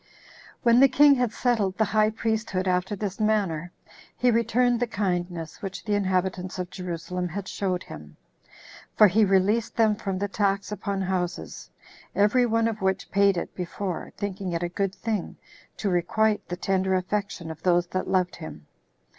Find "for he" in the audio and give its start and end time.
8.95-9.23